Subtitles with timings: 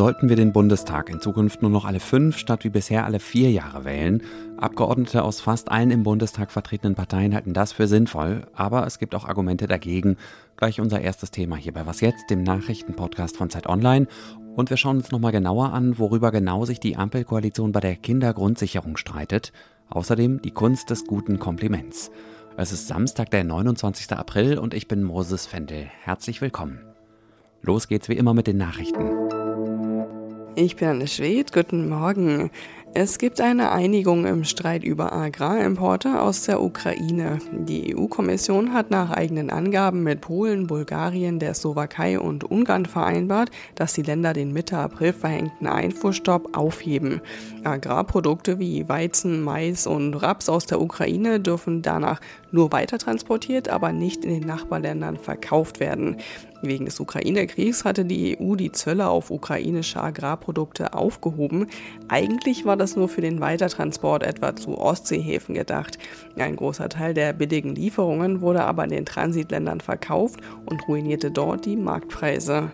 [0.00, 3.50] Sollten wir den Bundestag in Zukunft nur noch alle fünf statt wie bisher alle vier
[3.50, 4.22] Jahre wählen?
[4.56, 9.14] Abgeordnete aus fast allen im Bundestag vertretenen Parteien halten das für sinnvoll, aber es gibt
[9.14, 10.16] auch Argumente dagegen.
[10.56, 14.06] Gleich unser erstes Thema hier bei Was jetzt, dem Nachrichtenpodcast von Zeit Online.
[14.56, 18.96] Und wir schauen uns nochmal genauer an, worüber genau sich die Ampelkoalition bei der Kindergrundsicherung
[18.96, 19.52] streitet.
[19.90, 22.10] Außerdem die Kunst des guten Kompliments.
[22.56, 24.10] Es ist Samstag, der 29.
[24.12, 25.90] April und ich bin Moses Fendel.
[26.00, 26.80] Herzlich willkommen.
[27.60, 29.39] Los geht's wie immer mit den Nachrichten.
[30.62, 32.50] Ich bin Anne Schwed, guten Morgen.
[32.92, 37.38] Es gibt eine Einigung im Streit über Agrarimporte aus der Ukraine.
[37.50, 43.94] Die EU-Kommission hat nach eigenen Angaben mit Polen, Bulgarien, der Slowakei und Ungarn vereinbart, dass
[43.94, 47.22] die Länder den Mitte April verhängten Einfuhrstopp aufheben.
[47.64, 52.20] Agrarprodukte wie Weizen, Mais und Raps aus der Ukraine dürfen danach
[52.52, 56.16] nur weiter transportiert, aber nicht in den Nachbarländern verkauft werden.
[56.62, 61.68] Wegen des Ukraine-Kriegs hatte die EU die Zölle auf ukrainische Agrarprodukte aufgehoben.
[62.08, 65.98] Eigentlich war das nur für den Weitertransport etwa zu Ostseehäfen gedacht.
[66.36, 71.64] Ein großer Teil der billigen Lieferungen wurde aber in den Transitländern verkauft und ruinierte dort
[71.64, 72.72] die Marktpreise.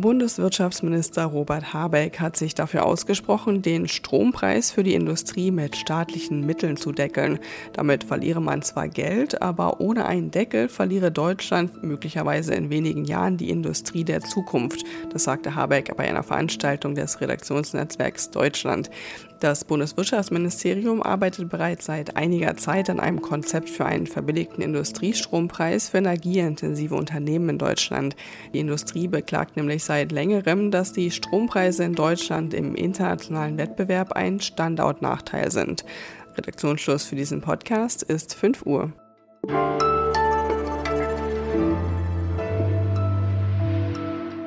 [0.00, 6.76] Bundeswirtschaftsminister Robert Habeck hat sich dafür ausgesprochen, den Strompreis für die Industrie mit staatlichen Mitteln
[6.76, 7.38] zu deckeln.
[7.72, 13.36] Damit verliere man zwar Geld, aber ohne einen Deckel verliere Deutschland möglicherweise in wenigen Jahren
[13.36, 14.84] die Industrie der Zukunft.
[15.12, 18.90] Das sagte Habeck bei einer Veranstaltung des Redaktionsnetzwerks Deutschland.
[19.42, 25.98] Das Bundeswirtschaftsministerium arbeitet bereits seit einiger Zeit an einem Konzept für einen verbilligten Industriestrompreis für
[25.98, 28.14] energieintensive Unternehmen in Deutschland.
[28.54, 34.40] Die Industrie beklagt nämlich seit längerem, dass die Strompreise in Deutschland im internationalen Wettbewerb ein
[34.40, 35.84] Standortnachteil sind.
[36.36, 38.92] Redaktionsschluss für diesen Podcast ist 5 Uhr.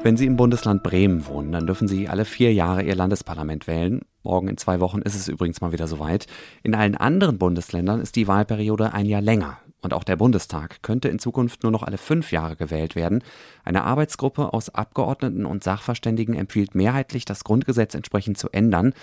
[0.05, 4.01] Wenn Sie im Bundesland Bremen wohnen, dann dürfen Sie alle vier Jahre Ihr Landesparlament wählen.
[4.21, 6.27] Morgen in zwei Wochen ist es übrigens mal wieder soweit.
[6.61, 9.57] In allen anderen Bundesländern ist die Wahlperiode ein Jahr länger.
[9.85, 13.23] Und auch der Bundestag könnte in Zukunft nur noch alle fünf Jahre gewählt werden.
[13.63, 18.95] Eine Arbeitsgruppe aus Abgeordneten und Sachverständigen empfiehlt mehrheitlich, das Grundgesetz entsprechend zu ändern.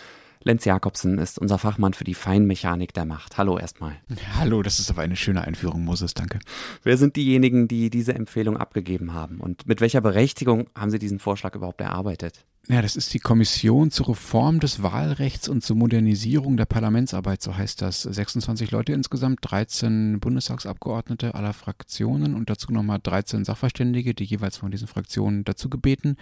[0.43, 3.39] Lenz Jakobsen ist unser Fachmann für die Feinmechanik der Macht.
[3.39, 3.95] Hallo erstmal.
[4.37, 6.41] Hallo, das ist aber eine schöne Einführung, Moses, danke.
[6.83, 9.39] Wer sind diejenigen, die diese Empfehlung abgegeben haben?
[9.39, 12.45] Und mit welcher Berechtigung haben Sie diesen Vorschlag überhaupt erarbeitet?
[12.69, 17.57] Ja, das ist die Kommission zur Reform des Wahlrechts und zur Modernisierung der Parlamentsarbeit, so
[17.57, 18.03] heißt das.
[18.03, 24.71] 26 Leute insgesamt, 13 Bundestagsabgeordnete aller Fraktionen und dazu nochmal 13 Sachverständige, die jeweils von
[24.71, 26.17] diesen Fraktionen dazu gebeten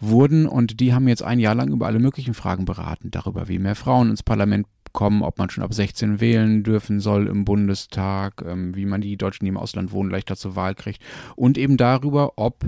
[0.00, 0.46] wurden.
[0.46, 3.74] Und die haben jetzt ein Jahr lang über alle möglichen Fragen beraten, darüber, wie mehr
[3.74, 8.74] Frauen ins Parlament kommen, ob man schon ab 16 wählen dürfen soll im Bundestag, ähm,
[8.74, 11.02] wie man die Deutschen, die im Ausland wohnen, leichter zur Wahl kriegt
[11.36, 12.64] und eben darüber, ob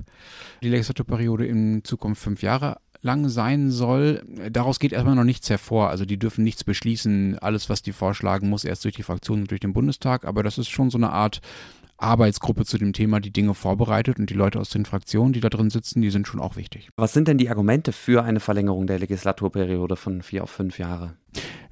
[0.63, 4.23] die Legislaturperiode in Zukunft fünf Jahre lang sein soll.
[4.51, 5.91] Daraus geht erstmal noch nichts hervor.
[5.91, 7.39] Also die dürfen nichts beschließen.
[7.39, 10.25] Alles, was die vorschlagen, muss erst durch die Fraktionen und durch den Bundestag.
[10.25, 11.41] Aber das ist schon so eine Art
[11.99, 15.49] Arbeitsgruppe zu dem Thema, die Dinge vorbereitet und die Leute aus den Fraktionen, die da
[15.49, 16.91] drin sitzen, die sind schon auch wichtig.
[16.97, 21.15] Was sind denn die Argumente für eine Verlängerung der Legislaturperiode von vier auf fünf Jahre?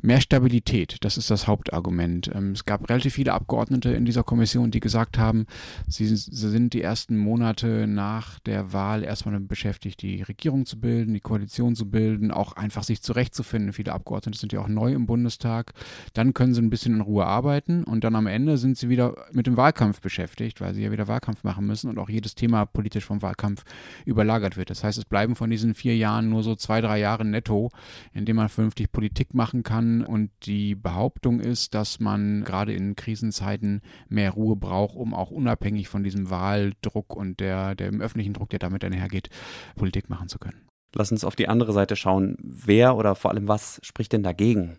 [0.05, 2.31] Mehr Stabilität, das ist das Hauptargument.
[2.35, 5.47] Ähm, es gab relativ viele Abgeordnete in dieser Kommission, die gesagt haben,
[5.89, 11.21] sie, sind die ersten Monate nach der Wahl erstmal beschäftigt, die Regierung zu bilden, die
[11.21, 13.73] Koalition zu bilden, auch einfach sich zurechtzufinden.
[13.73, 15.73] Viele Abgeordnete sind ja auch neu im Bundestag.
[16.13, 19.15] Dann können sie ein bisschen in Ruhe arbeiten und dann am Ende sind sie wieder
[19.33, 22.67] mit dem Wahlkampf beschäftigt, weil sie ja wieder Wahlkampf machen müssen und auch jedes Thema
[22.67, 23.65] politisch vom Wahlkampf
[24.05, 24.69] überlagert wird.
[24.69, 27.71] Das heißt, es bleiben von diesen vier Jahren nur so zwei, drei Jahre netto,
[28.13, 32.97] in denen man vernünftig Politik machen kann und die Behauptung ist, dass man gerade in
[32.97, 38.51] Krisenzeiten mehr Ruhe braucht, um auch unabhängig von diesem Wahldruck und der, dem öffentlichen Druck,
[38.51, 39.31] der damit einhergeht,
[39.77, 40.69] Politik machen zu können.
[40.95, 42.37] Lass uns auf die andere Seite schauen.
[42.41, 44.79] Wer oder vor allem was spricht denn dagegen?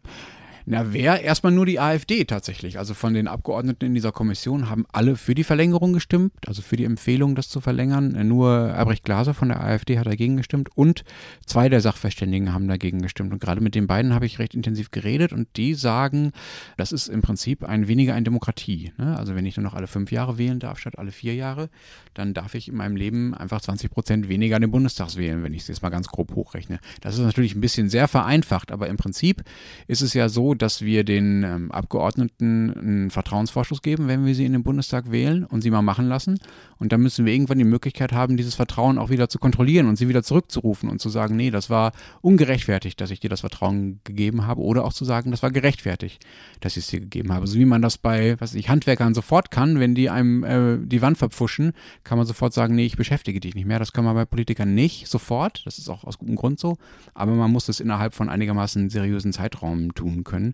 [0.68, 1.22] Na, wer?
[1.22, 2.80] Erstmal nur die AfD tatsächlich.
[2.80, 6.76] Also von den Abgeordneten in dieser Kommission haben alle für die Verlängerung gestimmt, also für
[6.76, 8.28] die Empfehlung, das zu verlängern.
[8.28, 11.04] Nur Albrecht Glaser von der AfD hat dagegen gestimmt und
[11.46, 13.32] zwei der Sachverständigen haben dagegen gestimmt.
[13.32, 16.32] Und gerade mit den beiden habe ich recht intensiv geredet und die sagen,
[16.78, 18.92] das ist im Prinzip ein weniger eine Demokratie.
[18.98, 19.16] Ne?
[19.20, 21.70] Also wenn ich nur noch alle fünf Jahre wählen darf statt alle vier Jahre,
[22.16, 25.62] dann darf ich in meinem Leben einfach 20 Prozent weniger den Bundestags wählen, wenn ich
[25.62, 26.80] es jetzt mal ganz grob hochrechne.
[27.02, 29.44] Das ist natürlich ein bisschen sehr vereinfacht, aber im Prinzip
[29.88, 34.46] ist es ja so, dass wir den ähm, Abgeordneten einen Vertrauensvorschuss geben, wenn wir sie
[34.46, 36.40] in den Bundestag wählen und sie mal machen lassen.
[36.78, 39.98] Und dann müssen wir irgendwann die Möglichkeit haben, dieses Vertrauen auch wieder zu kontrollieren und
[39.98, 41.92] sie wieder zurückzurufen und zu sagen, nee, das war
[42.22, 44.62] ungerechtfertigt, dass ich dir das Vertrauen gegeben habe.
[44.62, 46.26] Oder auch zu sagen, das war gerechtfertigt,
[46.60, 47.48] dass ich es dir gegeben habe.
[47.48, 51.02] So wie man das bei, was ich, Handwerkern sofort kann, wenn die einem äh, die
[51.02, 51.74] Wand verpfuschen,
[52.04, 53.80] kann man sofort sagen, nee, ich beschäftige dich nicht mehr.
[53.80, 55.66] Das kann man bei Politikern nicht sofort.
[55.66, 56.78] Das ist auch aus gutem Grund so.
[57.14, 60.45] Aber man muss es innerhalb von einigermaßen seriösen Zeitraum tun können.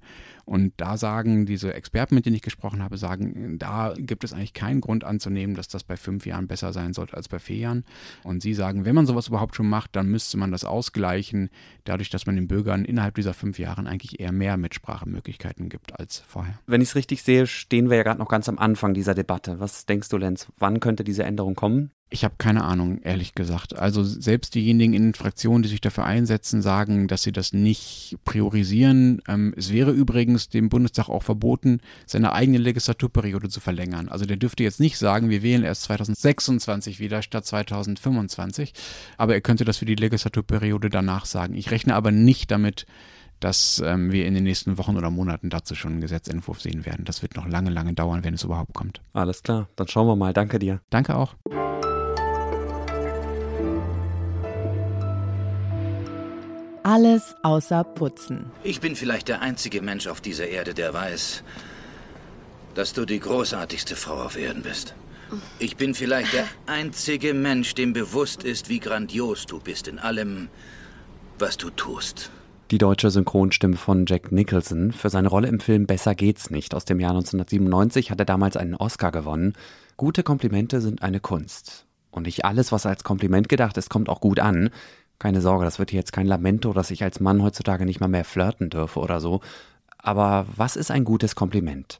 [0.45, 4.53] Und da sagen diese Experten, mit denen ich gesprochen habe, sagen, da gibt es eigentlich
[4.53, 7.85] keinen Grund anzunehmen, dass das bei fünf Jahren besser sein sollte als bei vier Jahren.
[8.23, 11.49] Und sie sagen, wenn man sowas überhaupt schon macht, dann müsste man das ausgleichen,
[11.83, 16.19] dadurch, dass man den Bürgern innerhalb dieser fünf Jahren eigentlich eher mehr Mitsprachemöglichkeiten gibt als
[16.19, 16.59] vorher.
[16.67, 19.59] Wenn ich es richtig sehe, stehen wir ja gerade noch ganz am Anfang dieser Debatte.
[19.59, 20.47] Was denkst du, Lenz?
[20.57, 21.91] Wann könnte diese Änderung kommen?
[22.13, 23.79] Ich habe keine Ahnung, ehrlich gesagt.
[23.79, 28.17] Also selbst diejenigen in den Fraktionen, die sich dafür einsetzen, sagen, dass sie das nicht
[28.25, 29.21] priorisieren.
[29.29, 34.09] Ähm, es wäre übrigens dem Bundestag auch verboten, seine eigene Legislaturperiode zu verlängern.
[34.09, 38.73] Also der dürfte jetzt nicht sagen, wir wählen erst 2026 wieder statt 2025.
[39.17, 41.53] Aber er könnte das für die Legislaturperiode danach sagen.
[41.55, 42.85] Ich rechne aber nicht damit,
[43.39, 47.05] dass ähm, wir in den nächsten Wochen oder Monaten dazu schon einen Gesetzentwurf sehen werden.
[47.05, 49.01] Das wird noch lange, lange dauern, wenn es überhaupt kommt.
[49.13, 50.33] Alles klar, dann schauen wir mal.
[50.33, 50.81] Danke dir.
[50.89, 51.35] Danke auch.
[56.83, 58.51] Alles außer Putzen.
[58.63, 61.43] Ich bin vielleicht der einzige Mensch auf dieser Erde, der weiß,
[62.73, 64.95] dass du die großartigste Frau auf Erden bist.
[65.59, 70.49] Ich bin vielleicht der einzige Mensch, dem bewusst ist, wie grandios du bist in allem,
[71.37, 72.31] was du tust.
[72.71, 76.85] Die deutsche Synchronstimme von Jack Nicholson für seine Rolle im Film Besser geht's nicht aus
[76.85, 79.53] dem Jahr 1997 hat er damals einen Oscar gewonnen.
[79.97, 81.85] Gute Komplimente sind eine Kunst.
[82.11, 84.69] Und nicht alles, was als Kompliment gedacht ist, kommt auch gut an.
[85.21, 88.07] Keine Sorge, das wird hier jetzt kein Lamento, dass ich als Mann heutzutage nicht mal
[88.07, 89.41] mehr flirten dürfe oder so.
[89.99, 91.99] Aber was ist ein gutes Kompliment?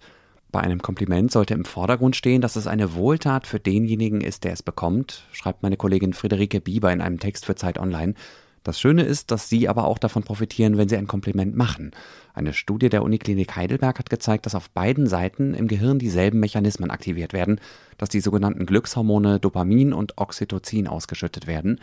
[0.52, 4.54] Bei einem Kompliment sollte im Vordergrund stehen, dass es eine Wohltat für denjenigen ist, der
[4.54, 8.16] es bekommt, schreibt meine Kollegin Friederike Bieber in einem Text für Zeit Online.
[8.64, 11.92] Das Schöne ist, dass Sie aber auch davon profitieren, wenn Sie ein Kompliment machen.
[12.34, 16.90] Eine Studie der Uniklinik Heidelberg hat gezeigt, dass auf beiden Seiten im Gehirn dieselben Mechanismen
[16.90, 17.60] aktiviert werden,
[18.00, 21.80] dass die sogenannten Glückshormone Dopamin und Oxytocin ausgeschüttet werden.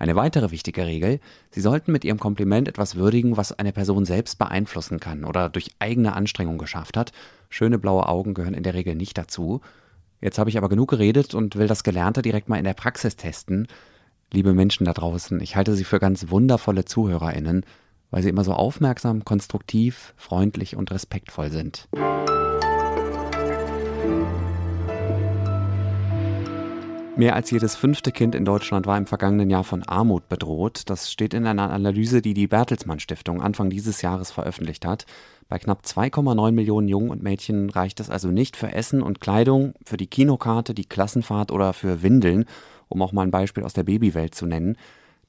[0.00, 1.20] Eine weitere wichtige Regel,
[1.50, 5.72] Sie sollten mit Ihrem Kompliment etwas würdigen, was eine Person selbst beeinflussen kann oder durch
[5.78, 7.12] eigene Anstrengung geschafft hat.
[7.50, 9.60] Schöne blaue Augen gehören in der Regel nicht dazu.
[10.22, 13.16] Jetzt habe ich aber genug geredet und will das Gelernte direkt mal in der Praxis
[13.16, 13.68] testen.
[14.32, 17.66] Liebe Menschen da draußen, ich halte Sie für ganz wundervolle Zuhörerinnen,
[18.10, 21.88] weil Sie immer so aufmerksam, konstruktiv, freundlich und respektvoll sind.
[27.20, 30.84] Mehr als jedes fünfte Kind in Deutschland war im vergangenen Jahr von Armut bedroht.
[30.86, 35.04] Das steht in einer Analyse, die die Bertelsmann Stiftung Anfang dieses Jahres veröffentlicht hat.
[35.46, 39.74] Bei knapp 2,9 Millionen Jungen und Mädchen reicht es also nicht für Essen und Kleidung,
[39.84, 42.46] für die Kinokarte, die Klassenfahrt oder für Windeln,
[42.88, 44.78] um auch mal ein Beispiel aus der Babywelt zu nennen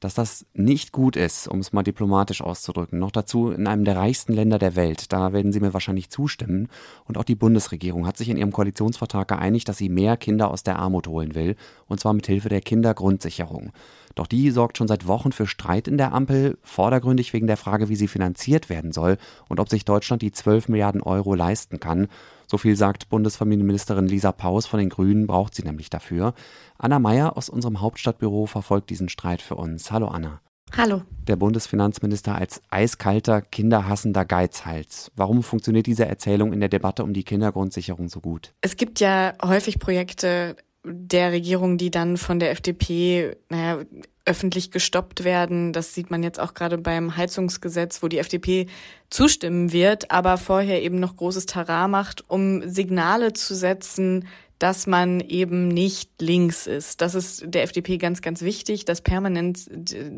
[0.01, 2.99] dass das nicht gut ist, um es mal diplomatisch auszudrücken.
[2.99, 5.13] Noch dazu in einem der reichsten Länder der Welt.
[5.13, 6.67] Da werden Sie mir wahrscheinlich zustimmen.
[7.05, 10.63] Und auch die Bundesregierung hat sich in ihrem Koalitionsvertrag geeinigt, dass sie mehr Kinder aus
[10.63, 11.55] der Armut holen will.
[11.87, 13.71] Und zwar mit Hilfe der Kindergrundsicherung.
[14.15, 17.87] Doch die sorgt schon seit Wochen für Streit in der Ampel, vordergründig wegen der Frage,
[17.87, 19.17] wie sie finanziert werden soll
[19.47, 22.07] und ob sich Deutschland die 12 Milliarden Euro leisten kann.
[22.51, 26.33] So viel sagt Bundesfamilienministerin Lisa Paus von den Grünen, braucht sie nämlich dafür.
[26.77, 29.89] Anna Meyer aus unserem Hauptstadtbüro verfolgt diesen Streit für uns.
[29.89, 30.41] Hallo Anna.
[30.75, 31.03] Hallo.
[31.29, 35.13] Der Bundesfinanzminister als eiskalter, kinderhassender Geizhals.
[35.15, 38.53] Warum funktioniert diese Erzählung in der Debatte um die Kindergrundsicherung so gut?
[38.59, 43.85] Es gibt ja häufig Projekte der Regierung, die dann von der FDP, naja,
[44.25, 45.73] öffentlich gestoppt werden.
[45.73, 48.67] Das sieht man jetzt auch gerade beim Heizungsgesetz, wo die FDP
[49.09, 54.27] zustimmen wird, aber vorher eben noch großes Terrain macht, um Signale zu setzen,
[54.59, 57.01] dass man eben nicht links ist.
[57.01, 59.57] Das ist der FDP ganz, ganz wichtig, das permanent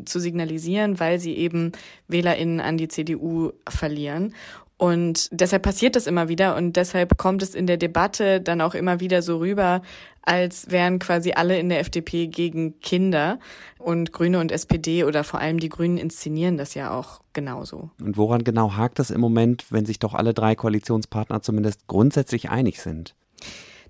[0.04, 1.72] zu signalisieren, weil sie eben
[2.08, 4.34] WählerInnen an die CDU verlieren.
[4.84, 8.74] Und deshalb passiert das immer wieder und deshalb kommt es in der Debatte dann auch
[8.74, 9.80] immer wieder so rüber,
[10.20, 13.38] als wären quasi alle in der FDP gegen Kinder.
[13.78, 17.88] Und Grüne und SPD oder vor allem die Grünen inszenieren das ja auch genauso.
[17.98, 22.50] Und woran genau hakt das im Moment, wenn sich doch alle drei Koalitionspartner zumindest grundsätzlich
[22.50, 23.14] einig sind?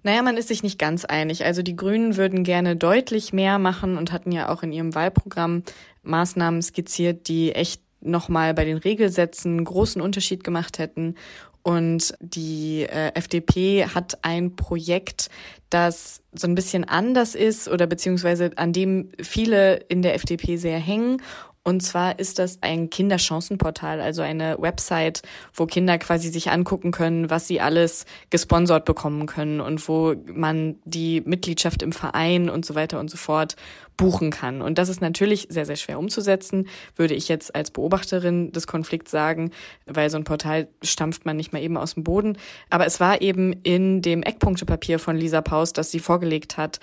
[0.05, 1.45] Naja, man ist sich nicht ganz einig.
[1.45, 5.65] Also die Grünen würden gerne deutlich mehr machen und hatten ja auch in ihrem Wahlprogramm
[6.05, 11.15] Maßnahmen skizziert, die echt nochmal bei den Regelsätzen großen Unterschied gemacht hätten.
[11.63, 15.31] Und die äh, FDP hat ein Projekt,
[15.71, 20.79] das so ein bisschen anders ist oder beziehungsweise an dem viele in der FDP sehr
[20.79, 21.23] hängen
[21.67, 25.23] Und zwar ist das ein Kinderchancenportal, also eine Website,
[25.55, 30.77] wo Kinder quasi sich angucken können, was sie alles gesponsert bekommen können und wo man
[30.85, 33.57] die Mitgliedschaft im Verein und so weiter und so fort
[33.97, 34.61] buchen kann.
[34.61, 39.11] Und das ist natürlich sehr, sehr schwer umzusetzen, würde ich jetzt als Beobachterin des Konflikts
[39.11, 39.51] sagen,
[39.87, 42.37] weil so ein Portal stampft man nicht mal eben aus dem Boden.
[42.69, 46.81] Aber es war eben in dem Eckpunktepapier von Lisa Paus, das sie vorgelegt hat,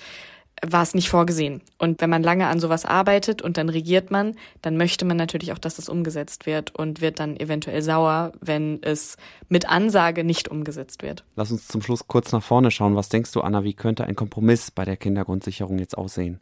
[0.66, 1.62] war es nicht vorgesehen.
[1.80, 5.52] Und wenn man lange an sowas arbeitet und dann regiert man, dann möchte man natürlich
[5.52, 9.18] auch, dass das umgesetzt wird und wird dann eventuell sauer, wenn es
[9.50, 11.24] mit Ansage nicht umgesetzt wird.
[11.36, 12.96] Lass uns zum Schluss kurz nach vorne schauen.
[12.96, 16.40] Was denkst du, Anna, wie könnte ein Kompromiss bei der Kindergrundsicherung jetzt aussehen?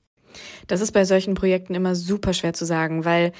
[0.67, 3.31] Das ist bei solchen Projekten immer super schwer zu sagen, weil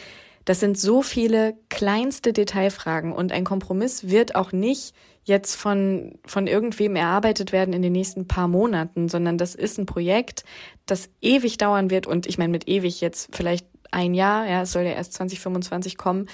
[0.50, 6.48] das sind so viele kleinste Detailfragen und ein Kompromiss wird auch nicht jetzt von, von
[6.48, 10.44] irgendwem erarbeitet werden in den nächsten paar Monaten, sondern das ist ein Projekt,
[10.88, 14.72] das ewig dauern wird und ich meine mit ewig jetzt vielleicht ein Jahr, ja, es
[14.72, 16.27] soll ja erst 2025 kommen,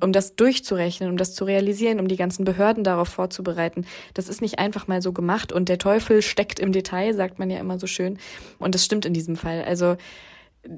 [0.00, 3.86] um das durchzurechnen, um das zu realisieren, um die ganzen Behörden darauf vorzubereiten.
[4.14, 7.50] Das ist nicht einfach mal so gemacht und der Teufel steckt im Detail, sagt man
[7.50, 8.18] ja immer so schön.
[8.58, 9.62] Und das stimmt in diesem Fall.
[9.62, 9.96] Also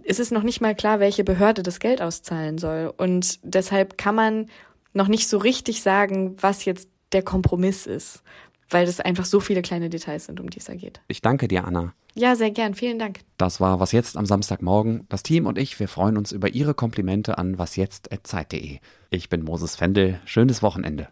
[0.04, 2.92] es ist noch nicht mal klar, welche Behörde das Geld auszahlen soll.
[2.96, 4.46] Und deshalb kann man
[4.92, 8.22] noch nicht so richtig sagen, was jetzt der Kompromiss ist,
[8.70, 11.00] weil es einfach so viele kleine Details sind, um die es da geht.
[11.08, 11.94] Ich danke dir, Anna.
[12.14, 12.74] Ja, sehr gern.
[12.74, 13.20] Vielen Dank.
[13.38, 15.06] Das war Was Jetzt am Samstagmorgen.
[15.08, 18.78] Das Team und ich, wir freuen uns über Ihre Komplimente an wasjetzt.zeit.de.
[19.10, 20.20] Ich bin Moses Fendel.
[20.24, 21.08] Schönes Wochenende.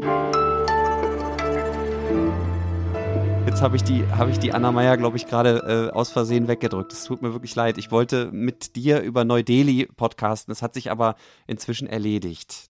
[3.61, 6.49] Jetzt habe ich die, habe ich die Anna Meyer, glaube ich, gerade äh, aus Versehen
[6.49, 6.95] weggedrückt.
[6.95, 7.77] Es tut mir wirklich leid.
[7.77, 10.51] Ich wollte mit dir über Neu-Delhi podcasten.
[10.51, 11.15] Es hat sich aber
[11.47, 12.57] inzwischen erledigt.